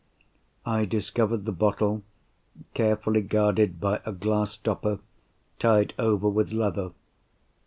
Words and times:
I 0.65 0.85
discovered 0.85 1.45
the 1.45 1.51
bottle, 1.51 2.01
carefully 2.73 3.21
guarded 3.21 3.79
by 3.79 4.01
a 4.03 4.11
glass 4.11 4.53
stopper 4.53 4.97
tied 5.59 5.93
over 5.99 6.27
with 6.27 6.51
leather. 6.51 6.93